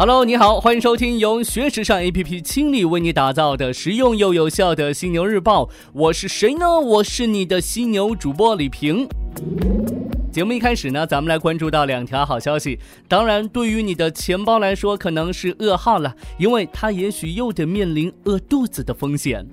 [0.00, 5.68] Hello，你好，欢迎收听由学时尚 APP 倾力为你打造的实用又有效的犀牛日报。
[5.92, 6.78] 我是谁呢？
[6.78, 9.08] 我是你的犀牛主播李平。
[10.30, 12.78] 节目一开始呢，咱们来关注到两条好消息。
[13.08, 19.44] 当然，对于你的钱包来说，可能是噩耗了，因为它也许又得面临饿肚子的风险。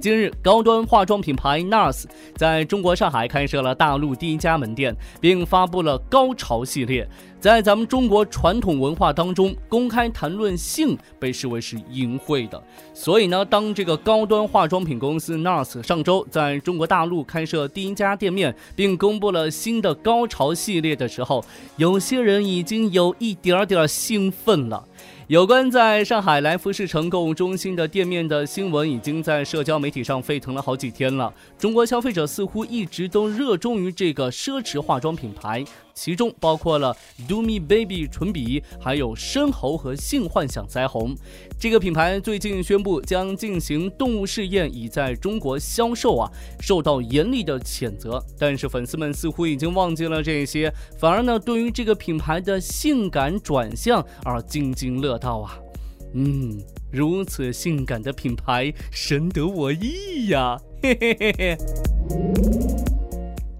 [0.00, 2.04] 今日，高端化妆品牌 NARS
[2.34, 7.06] 在中国上海开设了大陆第一家门店，并发布了高潮系列。
[7.38, 12.62] 在咱们中国传统文化当中，公开谈论性被视为是淫秽的。
[12.94, 21.44] 所以呢，当这个高端化妆品公司 NARS 上周在中国大陆开设第一家店面，并公布了新的高潮系列的时候，
[21.76, 24.86] 有些人已经有一点点兴奋了。
[25.30, 31.32] 有关在上海来福士城购物中心的店面的新闻，已经在社交媒体上沸腾了好几天了。
[31.56, 35.64] 中国消费者似乎一直都热衷于这个奢侈化妆品牌。
[36.00, 36.96] 其中包括了
[37.28, 41.14] Do Me Baby 唇笔，还有深喉和性幻想腮红。
[41.58, 48.18] 这个品牌最近宣布将进行动物试验，以在中国销售啊，受到严厉的谴责。
[48.38, 55.58] 但是粉丝们似乎已经忘记了这些，反而呢，对于这个品牌的性感转向而津津乐道啊。
[56.14, 56.58] 嗯，
[56.90, 61.99] 如此性感的品牌，深得我意呀，嘿嘿嘿嘿。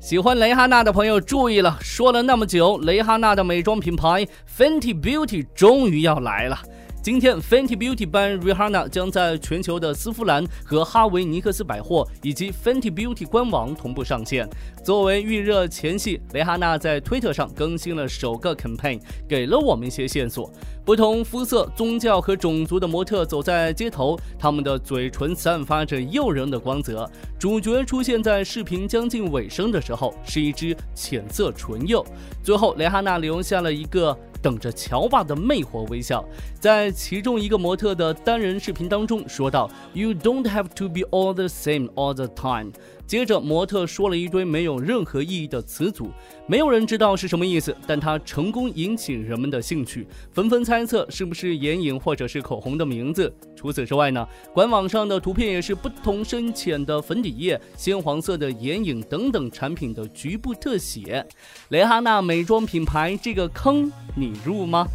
[0.00, 4.26] 喜欢蕾哈娜的朋友注意了，说了那么久，蕾哈娜的美妆品牌
[4.58, 6.58] Fenty Beauty 终于要来了。
[7.02, 14.46] 今天，Fenty Beauty 版 Rihanna 将在全球的丝芙兰和哈维尼克斯百货以及 Fenty Beauty 官网同步上线。
[14.84, 20.52] 作为预热前戏，蕾哈娜在推特上更新了首个 campaign，给了我们一些线索。
[20.84, 27.10] 不同肤色、宗教和种族的模特走在街头，他们的嘴唇散发着诱人的光泽。
[27.38, 32.04] 主角出现在视频将近尾声的时候，是一只浅色唇釉。
[32.42, 34.14] 最后，蕾哈娜留下了一个。
[34.42, 36.24] 等着乔巴的魅惑微笑，
[36.58, 42.72] 在其中一个模特的单人视频当中说道：“You don't have to be all the same all the time。”
[43.10, 46.12] 接着，模特说了一堆没有任何意义的词组，
[46.46, 53.34] 没有人知道是什么意思，但他成功引起人们的兴趣，纷纷猜测是不是眼影或者是口红的名字。
[53.56, 61.26] 除此之外呢，官网上的图片也是不同深浅的粉底液、鲜黄色的眼影等等产品的局部特写。
[61.70, 64.86] 蕾哈娜美妆品牌这个坑你入吗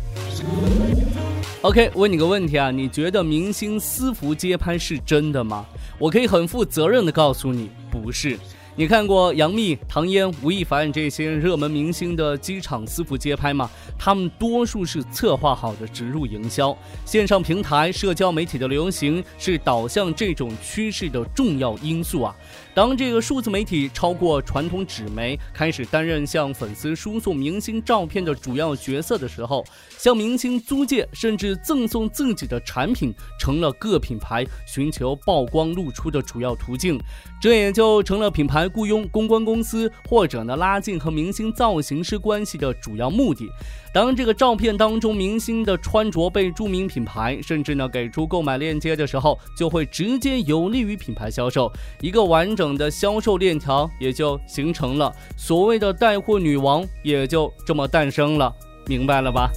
[1.63, 5.65] ？OK，问你个问题啊，你觉得明星私服街拍是真的吗？
[5.99, 7.69] 我可以很负责任的告诉你。
[8.05, 8.37] 不是，
[8.77, 13.69] 你看过杨幂、唐嫣、吴亦凡这些热门明星的机场私服街拍吗？
[13.97, 22.35] 他们多数是策划好的植入营销，线上平台、社交媒体的流行是导向这种趋势的重要因素啊。
[22.73, 29.63] 当这个数字媒体超过传统纸媒，开始担任向粉丝输送明星照片的主要角色的时候，
[29.97, 36.99] 向明星租借甚至赠送自己的产品，成了各品牌寻求曝光露出的主要途径。
[37.41, 43.49] 这也就成了品牌雇佣公关公司或者呢拉近和明星造型师关系的主要目的。
[43.93, 51.71] 当这个照片当中明星的穿着被著名品牌甚至呢给出购买链接的时候，就会直接有利于品牌销售，
[52.01, 58.53] 一个完整的销售链条也就形成了，所谓的带货女王也就这么诞生了，
[58.85, 59.49] 明白了吧？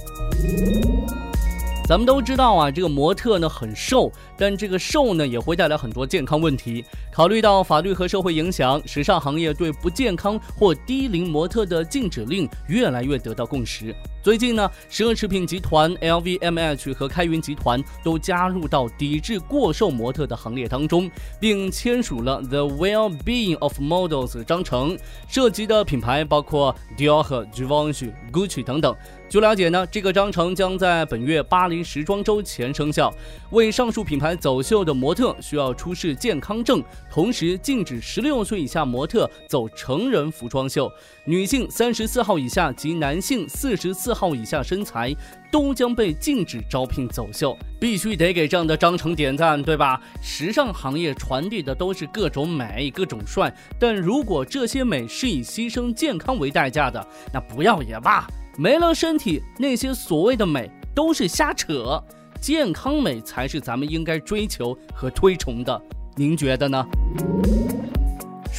[1.89, 6.85] 咱们都知道啊，这个模特呢很瘦，但这个瘦呢也会带来很多健康问题。
[7.11, 13.91] 考虑到法律和社会影响，时尚行业对不健康或低龄模特的禁止令越来越得到共识。
[14.21, 21.09] 最近呢，奢侈品集团 LVMH 和开云集团都加入到抵制过瘦模特的行列当中，
[21.39, 24.97] 并签署了 The Well-being of Models 章程，
[25.29, 28.93] 涉及的品牌包括 Dior 和 Givenchy、Gucci 等等。
[29.29, 33.13] 据了解呢，这个章程将在本月巴黎时装周前生效。
[33.51, 40.91] 为上述品牌走秀的模特需要出示健康证，同时禁止十六岁以下模特走成人服装秀。
[41.25, 45.15] 女性三十四号以下及男性四十四四号以下身材
[45.51, 47.55] 都将被禁止招聘走秀。
[47.79, 50.01] 必须得给这样的章程点赞，对吧？
[50.19, 58.25] 时尚行业传递的都是各种美、各种帅，但如果这些美是以牺牲健康为代价的，那不要也罢。
[58.57, 62.03] 没了身体，那些所谓的美都是瞎扯，
[62.41, 65.79] 健康美才是咱们应该追求和推崇的。
[66.15, 66.83] 您觉得呢？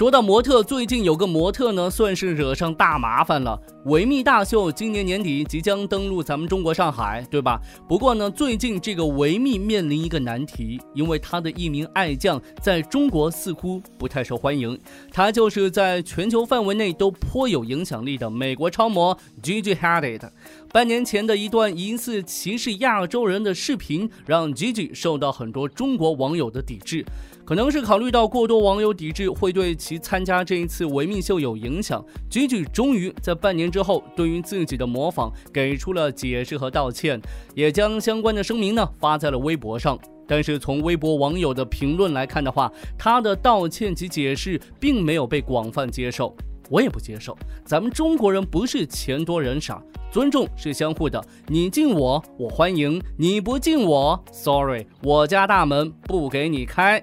[0.01, 3.61] 说到模特，最近有个模特呢，算是惹上大麻烦了。
[3.85, 7.61] 维密大秀今年年底即将登陆咱们中国上海，对吧？
[7.87, 14.79] 不过呢，最近这个维密面临一个难题，因为他的一名爱将在中国似乎不太受欢迎。
[15.13, 20.31] 他就是在全球范围内都颇有影响力的美国超模 Gigi Hadid。
[20.73, 27.05] 半年前的一段疑似歧视亚洲人的视频，让 Gigi 受到很多中国网友的抵制。
[27.43, 32.01] 可能是考虑到过多网友抵制会对其参加这一次维密秀有影响
[32.31, 37.21] ，Gigi 终于在半年之后对于自己的模仿给出了解释和道歉，
[37.57, 39.99] 也将相关的声明呢发在了微博上。
[40.29, 46.37] 但是从微博网友的评论来看的话，他的道歉及解释并没有被广泛接受，
[46.69, 47.37] 我也不接受。
[47.65, 49.83] 咱们中国人不是钱多人傻，
[50.13, 57.03] 尊重是相互的，你敬我，我欢迎；你不敬我，sorry，我家大门不给你开。